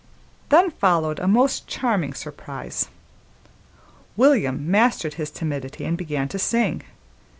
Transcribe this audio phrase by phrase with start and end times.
[0.49, 2.87] Then followed a most charming surprise.
[4.17, 6.81] William mastered his timidity and began to sing.